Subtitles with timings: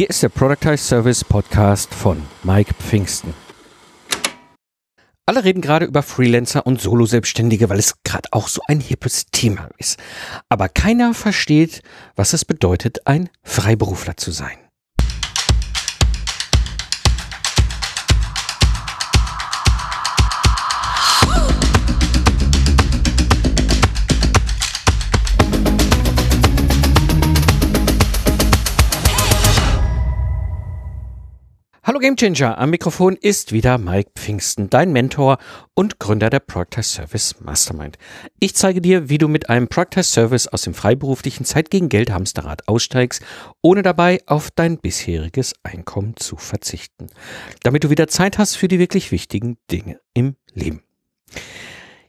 [0.00, 3.34] Hier ist der Productize Service Podcast von Mike Pfingsten.
[5.26, 9.68] Alle reden gerade über Freelancer und Solo-Selbstständige, weil es gerade auch so ein hippes Thema
[9.76, 10.00] ist.
[10.48, 11.82] Aber keiner versteht,
[12.16, 14.56] was es bedeutet, ein Freiberufler zu sein.
[32.00, 35.36] Hallo Gamechanger, am Mikrofon ist wieder Mike Pfingsten, dein Mentor
[35.74, 37.98] und Gründer der Proctor Service Mastermind.
[38.38, 42.10] Ich zeige dir, wie du mit einem Proctor Service aus dem freiberuflichen Zeit gegen Geld
[42.10, 43.22] Hamsterrad aussteigst,
[43.60, 47.08] ohne dabei auf dein bisheriges Einkommen zu verzichten.
[47.64, 50.82] Damit du wieder Zeit hast für die wirklich wichtigen Dinge im Leben.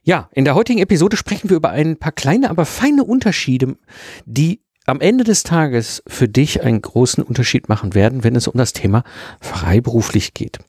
[0.03, 3.75] Ja, in der heutigen Episode sprechen wir über ein paar kleine, aber feine Unterschiede,
[4.23, 8.57] die am Ende des Tages für dich einen großen Unterschied machen werden, wenn es um
[8.57, 9.03] das Thema
[9.39, 10.59] freiberuflich geht.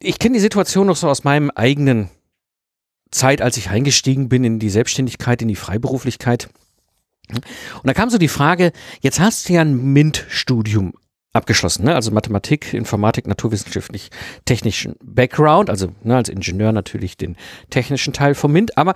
[0.00, 2.08] Ich kenne die Situation noch so aus meinem eigenen
[3.10, 6.48] Zeit, als ich eingestiegen bin in die Selbstständigkeit, in die Freiberuflichkeit.
[7.30, 7.42] Und
[7.84, 10.94] da kam so die Frage, jetzt hast du ja ein MINT-Studium
[11.32, 11.94] abgeschlossen, ne?
[11.94, 14.10] also Mathematik, Informatik, naturwissenschaftlich,
[14.44, 17.36] technischen Background, also ne, als Ingenieur natürlich den
[17.70, 18.94] technischen Teil vom MINT, aber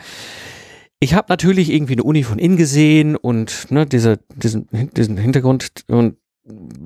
[1.02, 5.72] ich habe natürlich irgendwie eine Uni von innen gesehen und ne, diese, diesen, diesen Hintergrund
[5.88, 6.16] und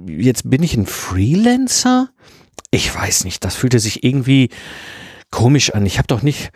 [0.08, 2.08] jetzt bin ich ein Freelancer?
[2.70, 4.48] Ich weiß nicht, das fühlte sich irgendwie
[5.31, 5.84] komisch an.
[5.84, 6.50] Ich habe doch nicht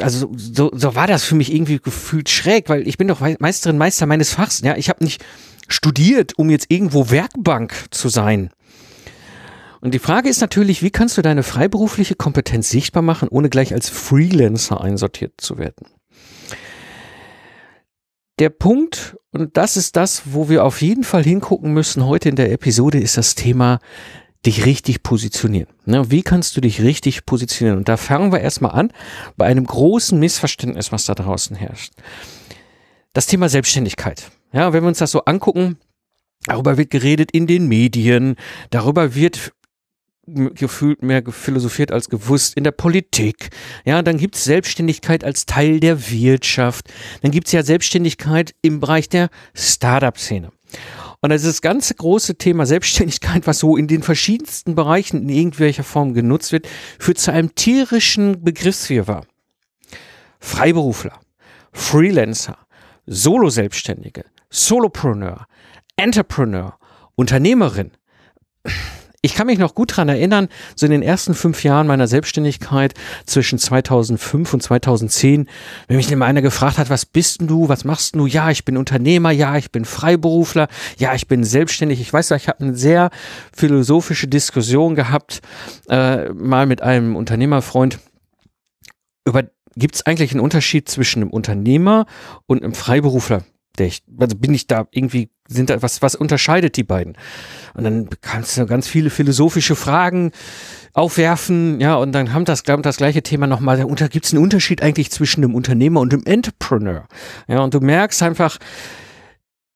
[0.00, 3.76] also so, so war das für mich irgendwie gefühlt schräg, weil ich bin doch Meisterin,
[3.76, 4.62] Meister meines Fachs.
[4.62, 5.22] Ja, ich habe nicht
[5.68, 8.50] studiert, um jetzt irgendwo Werkbank zu sein.
[9.86, 13.72] Und die Frage ist natürlich, wie kannst du deine freiberufliche Kompetenz sichtbar machen, ohne gleich
[13.72, 15.86] als Freelancer einsortiert zu werden?
[18.40, 22.34] Der Punkt, und das ist das, wo wir auf jeden Fall hingucken müssen heute in
[22.34, 23.78] der Episode, ist das Thema
[24.44, 25.68] dich richtig positionieren.
[25.84, 27.78] Ne, wie kannst du dich richtig positionieren?
[27.78, 28.92] Und da fangen wir erstmal an
[29.36, 31.92] bei einem großen Missverständnis, was da draußen herrscht.
[33.12, 34.32] Das Thema Selbstständigkeit.
[34.52, 35.78] Ja, wenn wir uns das so angucken,
[36.46, 38.36] Darüber wird geredet in den Medien,
[38.70, 39.52] darüber wird
[40.26, 43.50] gefühlt mehr philosophiert als gewusst in der Politik.
[43.84, 46.92] Ja, dann gibt's Selbstständigkeit als Teil der Wirtschaft.
[47.22, 50.50] Dann gibt's ja Selbstständigkeit im Bereich der Startup-Szene.
[51.20, 55.84] Und also das ganze große Thema Selbstständigkeit, was so in den verschiedensten Bereichen in irgendwelcher
[55.84, 59.26] Form genutzt wird, führt zu einem tierischen Begriffswirrwarr.
[60.38, 61.18] Freiberufler,
[61.72, 62.58] Freelancer,
[63.06, 65.46] Solo-Selbstständige, Solopreneur,
[65.96, 66.78] Entrepreneur,
[67.14, 67.92] Unternehmerin
[69.26, 72.94] ich kann mich noch gut dran erinnern, so in den ersten fünf Jahren meiner Selbstständigkeit
[73.26, 75.48] zwischen 2005 und 2010,
[75.88, 78.26] wenn mich immer einer gefragt hat, was bist du, was machst du?
[78.26, 82.00] Ja, ich bin Unternehmer, ja, ich bin Freiberufler, ja, ich bin selbstständig.
[82.00, 83.10] Ich weiß, ich habe eine sehr
[83.52, 85.42] philosophische Diskussion gehabt,
[85.88, 87.98] äh, mal mit einem Unternehmerfreund
[89.26, 89.42] über
[89.78, 92.06] Gibt es eigentlich einen Unterschied zwischen einem Unternehmer
[92.46, 93.44] und einem Freiberufler?
[93.84, 97.16] Ich, also bin ich da irgendwie, sind da, was, was unterscheidet die beiden?
[97.74, 100.32] Und dann kannst du ganz viele philosophische Fragen
[100.92, 104.42] aufwerfen, ja, und dann haben das, glaube das gleiche Thema nochmal, da gibt es einen
[104.42, 107.06] Unterschied eigentlich zwischen dem Unternehmer und dem Entrepreneur.
[107.48, 108.58] Ja, und du merkst einfach,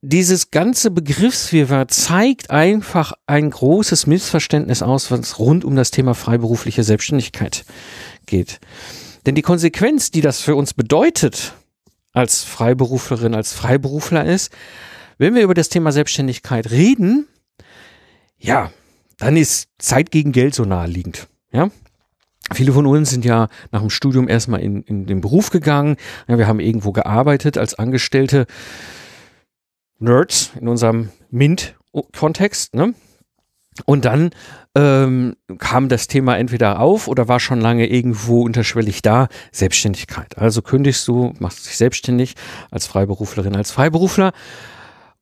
[0.03, 6.85] dieses ganze Begriffswirrwarr zeigt einfach ein großes Missverständnis aus, was rund um das Thema freiberufliche
[6.85, 7.67] Selbstständigkeit
[8.25, 8.61] geht.
[9.27, 11.53] Denn die Konsequenz, die das für uns bedeutet,
[12.13, 14.53] als Freiberuflerin, als Freiberufler ist,
[15.19, 17.29] wenn wir über das Thema Selbstständigkeit reden,
[18.39, 18.73] ja,
[19.19, 21.29] dann ist Zeit gegen Geld so naheliegend.
[21.53, 21.71] Ja,
[22.53, 25.97] Viele von uns sind ja nach dem Studium erstmal in, in den Beruf gegangen.
[26.27, 28.47] Ja, wir haben irgendwo gearbeitet als Angestellte
[29.99, 32.75] Nerds in unserem MINT-Kontext.
[32.75, 32.95] Ne?
[33.85, 34.31] Und dann
[34.77, 40.39] ähm, kam das Thema entweder auf oder war schon lange irgendwo unterschwellig da, Selbstständigkeit.
[40.39, 42.35] Also kündigst du, machst dich selbstständig
[42.71, 44.33] als Freiberuflerin, als Freiberufler.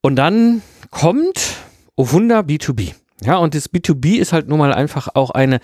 [0.01, 0.61] Und dann
[0.91, 1.55] kommt,
[1.95, 2.93] oh Wunder, B2B.
[3.21, 5.59] Ja, und das B2B ist halt nun mal einfach auch eine,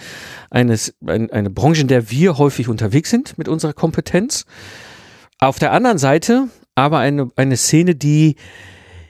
[0.50, 4.46] eine, eine Branche, in der wir häufig unterwegs sind mit unserer Kompetenz.
[5.40, 8.36] Auf der anderen Seite aber eine, eine Szene, die,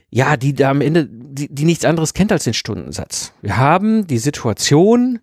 [0.10, 3.34] ja, die da am Ende, die, die nichts anderes kennt als den Stundensatz.
[3.42, 5.20] Wir haben die Situation,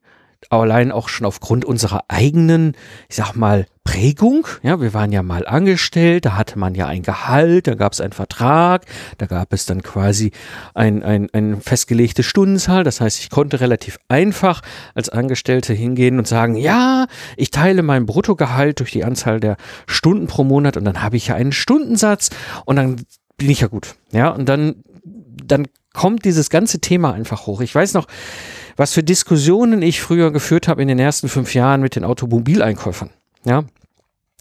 [0.51, 2.77] allein auch schon aufgrund unserer eigenen,
[3.09, 4.47] ich sag mal, Prägung.
[4.63, 8.01] Ja, wir waren ja mal angestellt, da hatte man ja ein Gehalt, da gab es
[8.01, 8.87] einen Vertrag,
[9.19, 10.31] da gab es dann quasi
[10.75, 12.85] ein, ein, ein festgelegte Stundenzahl.
[12.85, 14.63] Das heißt, ich konnte relativ einfach
[14.95, 17.07] als Angestellte hingehen und sagen, ja,
[17.37, 19.57] ich teile mein Bruttogehalt durch die Anzahl der
[19.87, 22.31] Stunden pro Monat und dann habe ich ja einen Stundensatz
[22.65, 23.05] und dann
[23.37, 23.97] bin ich ja gut.
[24.13, 27.61] Ja, und dann, dann kommt dieses ganze Thema einfach hoch.
[27.61, 28.07] Ich weiß noch,
[28.77, 33.11] was für Diskussionen ich früher geführt habe in den ersten fünf Jahren mit den Automobileinkäufern.
[33.45, 33.65] Ja,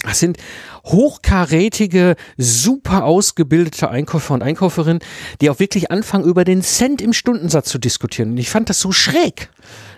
[0.03, 0.37] das sind
[0.83, 5.01] hochkarätige, super ausgebildete Einkäufer und Einkäuferinnen,
[5.41, 8.31] die auch wirklich anfangen, über den Cent im Stundensatz zu diskutieren.
[8.31, 9.51] Und ich fand das so schräg.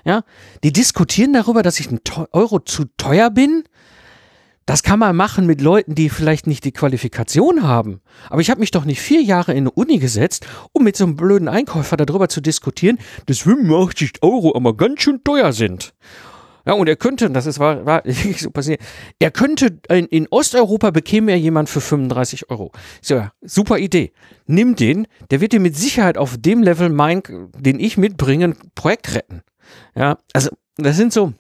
[0.03, 0.23] Ja,
[0.63, 2.01] die diskutieren darüber, dass ich ein
[2.33, 3.63] Euro zu teuer bin.
[4.65, 8.01] Das kann man machen mit Leuten, die vielleicht nicht die Qualifikation haben.
[8.29, 11.03] Aber ich habe mich doch nicht vier Jahre in eine Uni gesetzt, um mit so
[11.03, 15.93] einem blöden Einkäufer darüber zu diskutieren, dass 85 Euro aber ganz schön teuer sind.
[16.65, 18.03] Ja, und er könnte, das ist, war, war
[18.37, 18.79] so passiert,
[19.19, 22.71] er könnte, in, in Osteuropa bekäme er jemand für 35 Euro.
[23.01, 24.13] So, super Idee.
[24.45, 27.21] Nimm den, der wird dir mit Sicherheit auf dem Level mein,
[27.57, 29.41] den ich mitbringe, Projekt retten.
[29.95, 31.33] Ja, also, das sind so,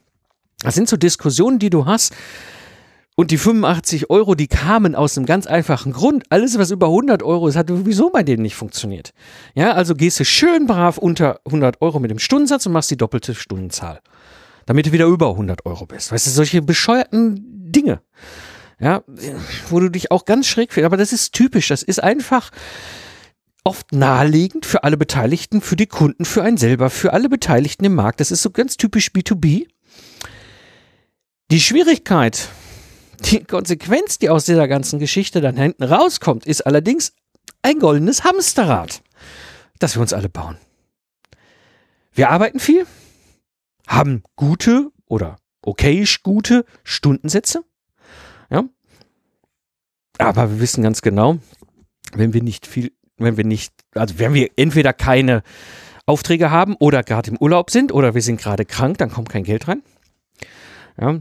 [0.59, 2.13] das sind so Diskussionen, die du hast.
[3.15, 6.23] Und die 85 Euro, die kamen aus einem ganz einfachen Grund.
[6.29, 9.13] Alles, was über 100 Euro ist, hat sowieso bei denen nicht funktioniert.
[9.53, 12.97] Ja, also gehst du schön brav unter 100 Euro mit dem Stundensatz und machst die
[12.97, 13.99] doppelte Stundenzahl
[14.65, 16.11] damit du wieder über 100 Euro bist.
[16.11, 18.01] Weißt du, solche bescheuerten Dinge.
[18.79, 19.03] Ja,
[19.69, 20.85] wo du dich auch ganz schräg fühlst.
[20.85, 21.69] Aber das ist typisch.
[21.69, 22.51] Das ist einfach
[23.63, 27.95] oft naheliegend für alle Beteiligten, für die Kunden, für einen selber, für alle Beteiligten im
[27.95, 28.19] Markt.
[28.19, 29.67] Das ist so ganz typisch B2B.
[31.51, 32.49] Die Schwierigkeit,
[33.25, 37.13] die Konsequenz, die aus dieser ganzen Geschichte dann hinten rauskommt, ist allerdings
[37.61, 39.01] ein goldenes Hamsterrad,
[39.79, 40.57] das wir uns alle bauen.
[42.13, 42.85] Wir arbeiten viel,
[43.87, 47.63] haben gute oder okayisch gute Stundensätze.
[48.49, 48.65] Ja.
[50.19, 51.37] Aber wir wissen ganz genau,
[52.13, 55.43] wenn wir nicht viel, wenn wir nicht, also wenn wir entweder keine
[56.05, 59.43] Aufträge haben oder gerade im Urlaub sind oder wir sind gerade krank, dann kommt kein
[59.43, 59.81] Geld rein.
[60.99, 61.19] Ja.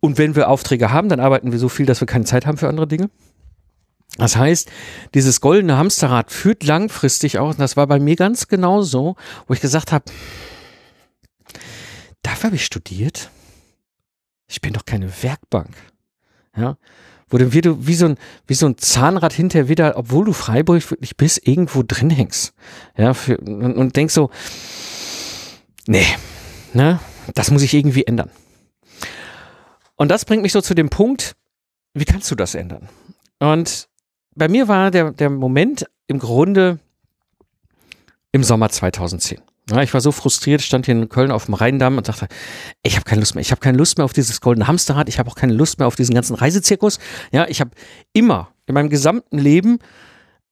[0.00, 2.56] Und wenn wir Aufträge haben, dann arbeiten wir so viel, dass wir keine Zeit haben
[2.56, 3.10] für andere Dinge.
[4.16, 4.70] Das heißt,
[5.14, 9.16] dieses goldene Hamsterrad führt langfristig aus, und das war bei mir ganz genau so,
[9.46, 10.04] wo ich gesagt habe,
[12.22, 13.30] dafür habe ich studiert.
[14.48, 15.74] Ich bin doch keine Werkbank.
[16.56, 16.76] Ja,
[17.28, 18.18] wo du wie, du, wie, so ein,
[18.48, 22.52] wie so ein Zahnrad hinterher wieder, obwohl du freiberuflich bist, irgendwo drin hängst.
[22.96, 24.30] Ja, für, und, und denkst so,
[25.86, 26.06] nee,
[26.74, 26.98] ne,
[27.34, 28.30] das muss ich irgendwie ändern.
[30.00, 31.36] Und das bringt mich so zu dem Punkt,
[31.92, 32.88] wie kannst du das ändern?
[33.38, 33.86] Und
[34.34, 36.78] bei mir war der, der Moment im Grunde
[38.32, 39.42] im Sommer 2010.
[39.68, 42.28] Ja, ich war so frustriert, stand hier in Köln auf dem Rheindamm und dachte,
[42.82, 43.42] ich habe keine Lust mehr.
[43.42, 45.06] Ich habe keine Lust mehr auf dieses goldene Hamsterrad.
[45.10, 46.98] Ich habe auch keine Lust mehr auf diesen ganzen Reisezirkus.
[47.30, 47.72] Ja, ich habe
[48.14, 49.80] immer in meinem gesamten Leben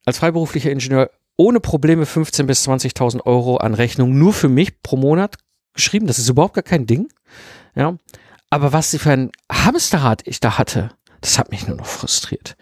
[0.05, 4.99] als freiberuflicher Ingenieur ohne Probleme 15.000 bis 20.000 Euro an Rechnung nur für mich pro
[4.99, 5.37] Monat
[5.73, 6.07] geschrieben.
[6.07, 7.09] Das ist überhaupt gar kein Ding.
[7.75, 7.97] Ja,
[8.51, 10.91] aber was für ein Hamsterrad ich da hatte,
[11.21, 12.57] das hat mich nur noch frustriert.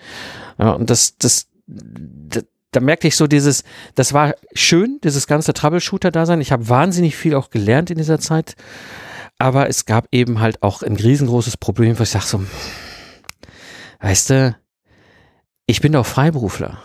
[0.58, 2.44] Ja, und das, das, das
[2.76, 6.42] da merkte ich so dieses, das war schön, dieses ganze Troubleshooter-Dasein.
[6.42, 8.54] Ich habe wahnsinnig viel auch gelernt in dieser Zeit.
[9.38, 12.44] Aber es gab eben halt auch ein riesengroßes Problem, wo ich sage so,
[14.00, 14.56] weißt du,
[15.66, 16.78] ich bin doch Freiberufler.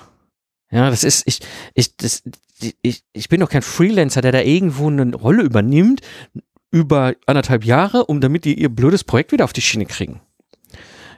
[0.72, 1.42] Ja, das ist, ich,
[1.74, 2.24] ich, das,
[2.82, 6.02] ich, ich bin doch kein Freelancer, der da irgendwo eine Rolle übernimmt
[6.72, 10.22] über anderthalb Jahre, um damit die ihr blödes Projekt wieder auf die Schiene kriegen.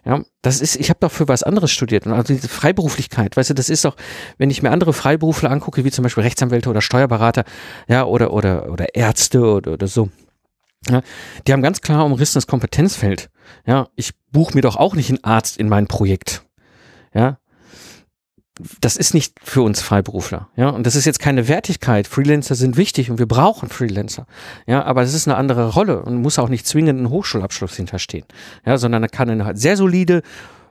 [0.05, 2.05] Ja, das ist, ich habe doch für was anderes studiert.
[2.07, 3.95] Also diese Freiberuflichkeit, weißt du, das ist doch,
[4.37, 7.45] wenn ich mir andere Freiberufler angucke, wie zum Beispiel Rechtsanwälte oder Steuerberater,
[7.87, 10.09] ja, oder, oder, oder Ärzte oder, oder so.
[10.89, 11.01] Ja,
[11.47, 13.29] die haben ganz klar umrissenes Kompetenzfeld.
[13.65, 16.43] Ja, ich buche mir doch auch nicht einen Arzt in mein Projekt.
[17.13, 17.37] Ja,
[18.81, 20.49] das ist nicht für uns Freiberufler.
[20.55, 22.07] Ja, und das ist jetzt keine Wertigkeit.
[22.07, 24.27] Freelancer sind wichtig und wir brauchen Freelancer.
[24.67, 28.25] Ja, aber es ist eine andere Rolle und muss auch nicht zwingend einen Hochschulabschluss hinterstehen.
[28.65, 30.21] Ja, sondern da kann eine sehr solide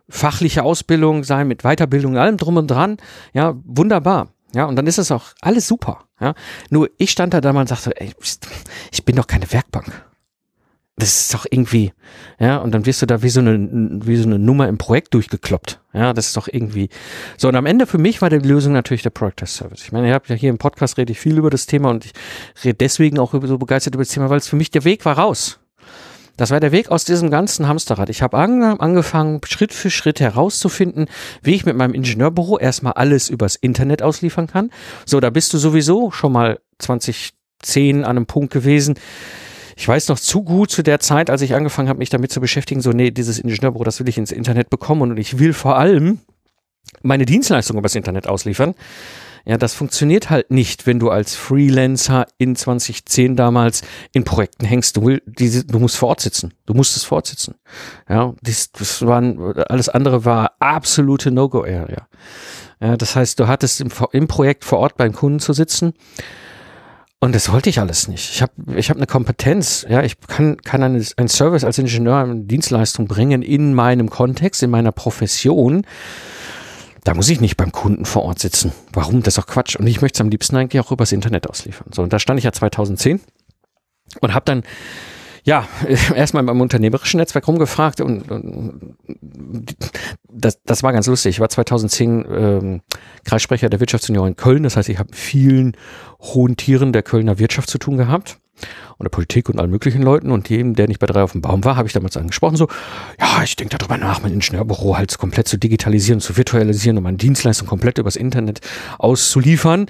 [0.09, 2.99] fachliche Ausbildung sein mit Weiterbildung, allem drum und dran.
[3.33, 4.29] Ja, wunderbar.
[4.55, 6.05] Ja, und dann ist es auch alles super.
[6.21, 6.35] Ja,
[6.71, 8.13] nur ich stand da damals und sagte, ey,
[8.93, 10.12] ich bin doch keine Werkbank
[10.97, 11.93] das ist doch irgendwie,
[12.39, 13.59] ja, und dann wirst du da wie so eine,
[14.05, 15.81] wie so eine Nummer im Projekt durchgekloppt.
[15.95, 16.91] Ja, das ist doch irgendwie.
[17.39, 19.83] So, und am Ende für mich war die Lösung natürlich der Product Test Service.
[19.85, 22.05] Ich meine, ihr habt ja hier im Podcast rede ich viel über das Thema und
[22.05, 22.13] ich
[22.63, 25.05] rede deswegen auch über, so begeistert über das Thema, weil es für mich der Weg
[25.07, 25.61] war raus.
[26.37, 28.09] Das war der Weg aus diesem ganzen Hamsterrad.
[28.09, 31.07] Ich habe an, angefangen, Schritt für Schritt herauszufinden,
[31.43, 34.71] wie ich mit meinem Ingenieurbüro erstmal alles übers Internet ausliefern kann.
[35.07, 38.95] So, da bist du sowieso schon mal 2010 an einem Punkt gewesen
[39.77, 42.41] ich weiß noch zu gut zu der Zeit, als ich angefangen habe, mich damit zu
[42.41, 45.77] beschäftigen, so, nee, dieses Ingenieurbüro, das will ich ins Internet bekommen und ich will vor
[45.77, 46.21] allem
[47.03, 48.75] meine Dienstleistung übers Internet ausliefern.
[49.45, 54.97] Ja, das funktioniert halt nicht, wenn du als Freelancer in 2010 damals in Projekten hängst.
[54.97, 56.55] Du, will, diese, du musst fortsitzen.
[56.65, 57.57] Du musst es fortsitzen.
[58.09, 62.07] Ja, das, das waren, alles andere war absolute No-Go-Area.
[62.81, 65.95] Ja, das heißt, du hattest im, im Projekt vor Ort beim Kunden zu sitzen.
[67.23, 68.33] Und das wollte ich alles nicht.
[68.33, 69.87] Ich habe ich hab eine Kompetenz.
[69.89, 74.61] Ja, ich kann, kann einen, einen Service als Ingenieur, eine Dienstleistung bringen in meinem Kontext,
[74.65, 75.87] in meiner Profession.
[77.05, 78.73] Da muss ich nicht beim Kunden vor Ort sitzen.
[78.93, 79.23] Warum?
[79.23, 79.77] Das ist doch Quatsch.
[79.77, 81.93] Und ich möchte es am liebsten eigentlich auch übers Internet ausliefern.
[81.93, 83.21] So, und da stand ich ja 2010
[84.21, 84.65] und habe dann
[85.45, 85.67] ja,
[86.15, 88.97] erstmal beim unternehmerischen Netzwerk rumgefragt und, und
[90.29, 91.31] das, das war ganz lustig.
[91.37, 92.81] Ich war 2010 ähm,
[93.25, 94.63] Kreissprecher der Wirtschaftsunion in Köln.
[94.63, 95.77] Das heißt, ich habe mit vielen
[96.21, 98.39] hohen Tieren der Kölner Wirtschaft zu tun gehabt
[98.99, 101.41] und der Politik und allen möglichen Leuten und jedem, der nicht bei drei auf dem
[101.41, 102.69] Baum war, habe ich damals angesprochen, so,
[103.19, 107.17] ja, ich denke darüber nach, mein Ingenieurbüro halt komplett zu digitalisieren, zu virtualisieren und meine
[107.17, 108.61] Dienstleistung komplett übers Internet
[108.99, 109.87] auszuliefern.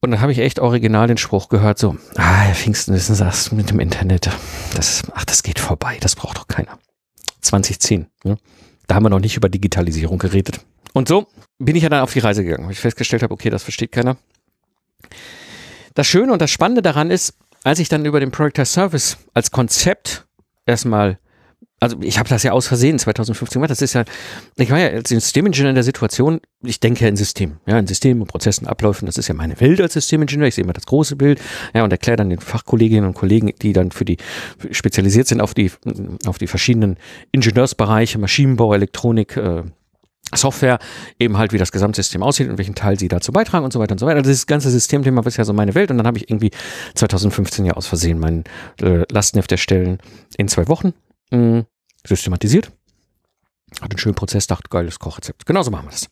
[0.00, 3.24] Und dann habe ich echt original den Spruch gehört, so, ah, Herr Pfingsten, wissen Sie
[3.24, 4.30] das mit dem Internet,
[4.74, 6.78] das, ach, das geht vorbei, das braucht doch keiner.
[7.40, 8.36] 2010, ja.
[8.86, 10.60] da haben wir noch nicht über Digitalisierung geredet.
[10.92, 11.26] Und so
[11.58, 13.90] bin ich ja dann auf die Reise gegangen, weil ich festgestellt habe, okay, das versteht
[13.90, 14.16] keiner.
[15.94, 19.50] Das Schöne und das Spannende daran ist, als ich dann über den Project Service als
[19.50, 20.26] Konzept
[20.64, 21.18] erstmal
[21.80, 23.70] also ich habe das ja aus Versehen 2015 gemacht.
[23.70, 24.04] Das ist ja,
[24.56, 27.86] ich war ja als Systemingenieur in der Situation, ich denke ja in System, ja, in
[27.86, 30.48] Systemen, Prozessen, Abläufen, das ist ja meine Welt als Systemingenieur.
[30.48, 31.40] Ich sehe immer das große Bild,
[31.74, 34.16] ja, und erkläre dann den Fachkolleginnen und Kollegen, die dann für die
[34.72, 35.70] spezialisiert sind auf die,
[36.26, 36.96] auf die verschiedenen
[37.30, 39.62] Ingenieursbereiche, Maschinenbau, Elektronik, äh,
[40.34, 40.78] Software,
[41.18, 43.92] eben halt, wie das Gesamtsystem aussieht und welchen Teil sie dazu beitragen und so weiter
[43.92, 44.18] und so weiter.
[44.18, 46.50] Also das ganze Systemthema ist ja so meine Welt und dann habe ich irgendwie
[46.96, 48.44] 2015 ja aus Versehen meinen
[48.82, 49.98] äh, Lastenheft erstellen
[50.36, 50.92] in zwei Wochen
[51.30, 51.64] mh,
[52.06, 52.70] systematisiert.
[53.80, 55.46] Hat einen schönen Prozess, dachte, geiles Kochrezept.
[55.46, 56.08] Genauso machen wir das.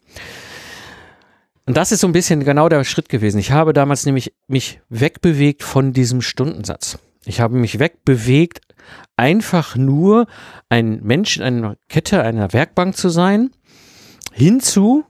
[1.66, 3.38] Und das ist so ein bisschen genau der Schritt gewesen.
[3.38, 6.98] Ich habe damals nämlich mich wegbewegt von diesem Stundensatz.
[7.24, 8.60] Ich habe mich wegbewegt,
[9.16, 10.26] einfach nur
[10.68, 13.50] ein Mensch in einer Kette einer Werkbank zu sein,
[14.32, 15.04] hinzu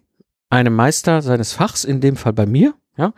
[0.49, 3.13] einem Meister seines Fachs, in dem Fall bei mir, ja,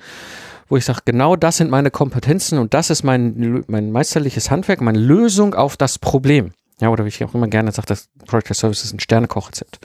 [0.68, 4.80] wo ich sage, genau das sind meine Kompetenzen und das ist mein, mein meisterliches Handwerk,
[4.80, 6.50] meine Lösung auf das Problem.
[6.80, 9.80] Ja, oder wie ich auch immer gerne sage, das Project Service ist ein Sternekochrezept.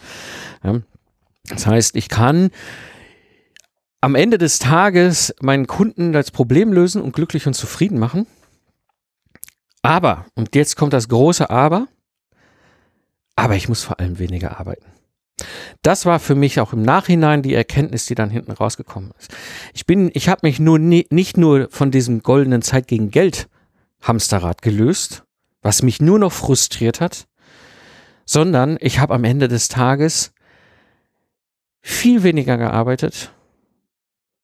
[0.64, 0.82] Ja.
[1.46, 2.52] Das heißt, ich kann
[4.02, 8.28] am Ende des Tages meinen Kunden das Problem lösen und glücklich und zufrieden machen.
[9.82, 11.88] Aber, und jetzt kommt das große Aber,
[13.36, 14.86] aber ich muss vor allem weniger arbeiten.
[15.82, 19.34] Das war für mich auch im Nachhinein die Erkenntnis, die dann hinten rausgekommen ist.
[19.74, 23.50] Ich bin, ich habe mich nur nicht nur von diesem goldenen Zeit gegen Geld
[24.02, 25.24] Hamsterrad gelöst,
[25.64, 27.28] was mich nur noch frustriert hat,
[28.26, 30.34] sondern ich habe am Ende des Tages
[31.82, 33.34] viel weniger gearbeitet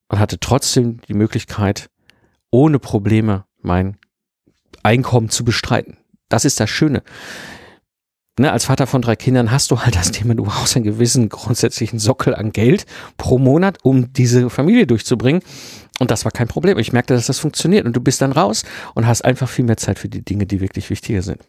[0.07, 1.89] und hatte trotzdem die Möglichkeit,
[2.49, 3.97] ohne Probleme mein
[4.81, 5.97] Einkommen zu bestreiten.
[6.29, 7.03] Das ist das Schöne.
[8.39, 11.27] Ne, als Vater von drei Kindern hast du halt das Thema, du brauchst einen gewissen
[11.27, 12.85] grundsätzlichen Sockel an Geld
[13.17, 15.41] pro Monat, um diese Familie durchzubringen.
[15.99, 16.77] Und das war kein Problem.
[16.77, 17.85] Ich merkte, dass das funktioniert.
[17.85, 18.63] Und du bist dann raus
[18.95, 21.39] und hast einfach viel mehr Zeit für die Dinge, die wirklich wichtiger sind.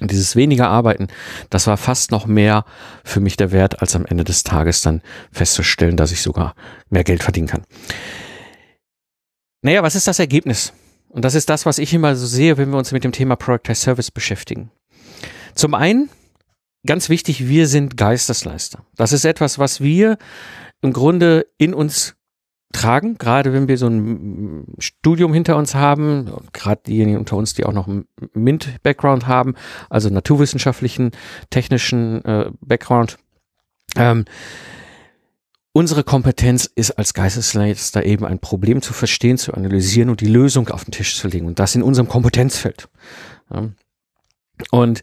[0.00, 1.08] Und dieses weniger Arbeiten,
[1.50, 2.64] das war fast noch mehr
[3.04, 6.54] für mich der Wert, als am Ende des Tages dann festzustellen, dass ich sogar
[6.88, 7.64] mehr Geld verdienen kann.
[9.62, 10.72] Naja, was ist das Ergebnis?
[11.08, 13.36] Und das ist das, was ich immer so sehe, wenn wir uns mit dem Thema
[13.36, 14.70] Product as Service beschäftigen.
[15.54, 16.08] Zum einen,
[16.86, 18.84] ganz wichtig, wir sind Geistesleister.
[18.96, 20.16] Das ist etwas, was wir
[20.80, 22.14] im Grunde in uns
[22.72, 27.64] tragen, gerade wenn wir so ein Studium hinter uns haben, gerade diejenigen unter uns, die
[27.64, 29.54] auch noch einen MINT-Background haben,
[29.88, 31.10] also naturwissenschaftlichen,
[31.50, 33.18] technischen äh, Background.
[33.96, 34.24] Ähm,
[35.72, 40.68] unsere Kompetenz ist als Geistesleister eben ein Problem zu verstehen, zu analysieren und die Lösung
[40.68, 42.88] auf den Tisch zu legen und das in unserem Kompetenzfeld.
[43.52, 43.68] Ja.
[44.70, 45.02] Und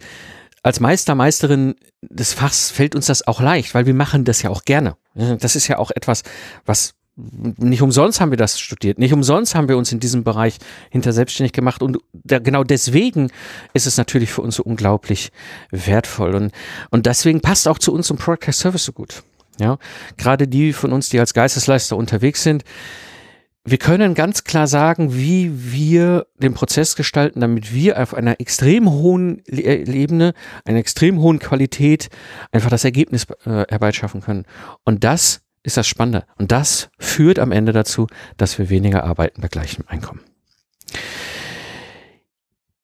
[0.63, 4.50] als Meister, Meisterin des Fachs fällt uns das auch leicht, weil wir machen das ja
[4.50, 4.95] auch gerne.
[5.15, 6.24] Das ist ja auch etwas,
[6.65, 10.57] was nicht umsonst haben wir das studiert, nicht umsonst haben wir uns in diesem Bereich
[10.91, 11.81] hinter selbstständig gemacht.
[11.81, 13.31] Und da, genau deswegen
[13.74, 15.31] ist es natürlich für uns so unglaublich
[15.71, 16.36] wertvoll.
[16.36, 16.51] Und,
[16.91, 19.24] und deswegen passt auch zu uns im Product Service so gut.
[19.59, 19.79] Ja,
[20.17, 22.63] gerade die von uns, die als Geistesleister unterwegs sind,
[23.65, 28.89] wir können ganz klar sagen, wie wir den Prozess gestalten, damit wir auf einer extrem
[28.89, 30.33] hohen Ebene,
[30.63, 32.07] einer extrem hohen Qualität
[32.53, 34.45] einfach das Ergebnis äh, herbeischaffen können.
[34.86, 36.25] Und das ist das Spannende.
[36.38, 38.07] Und das führt am Ende dazu,
[38.38, 40.21] dass wir weniger arbeiten bei gleichem Einkommen.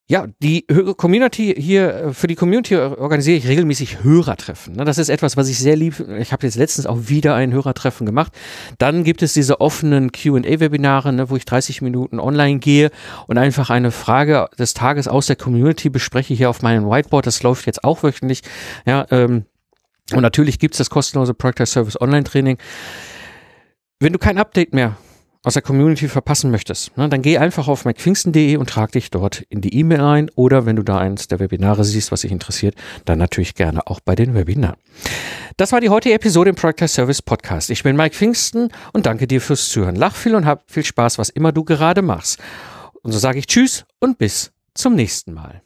[0.05, 4.75] ja, die Community hier, für die Community organisiere ich regelmäßig Hörertreffen.
[4.75, 6.05] Das ist etwas, was ich sehr lieb.
[6.19, 8.33] Ich habe jetzt letztens auch wieder ein Hörertreffen gemacht.
[8.77, 12.91] Dann gibt es diese offenen QA-Webinare, ne, wo ich 30 Minuten online gehe
[13.27, 17.25] und einfach eine Frage des Tages aus der Community bespreche hier auf meinem Whiteboard.
[17.25, 18.41] Das läuft jetzt auch wöchentlich.
[18.85, 19.45] Ja, ähm,
[20.11, 22.57] und natürlich gibt es das kostenlose Project Service Online Training.
[23.99, 24.97] Wenn du kein Update mehr
[25.43, 29.41] aus der Community verpassen möchtest, ne, dann geh einfach auf mcpfingsten.de und trag dich dort
[29.49, 32.75] in die E-Mail ein oder wenn du da eins der Webinare siehst, was dich interessiert,
[33.05, 34.77] dann natürlich gerne auch bei den Webinaren.
[35.57, 37.69] Das war die heutige Episode im Project Service Podcast.
[37.69, 39.95] Ich bin Mike Pfingsten und danke dir fürs Zuhören.
[39.95, 42.39] Lach viel und hab viel Spaß, was immer du gerade machst.
[43.01, 45.61] Und so sage ich Tschüss und bis zum nächsten Mal.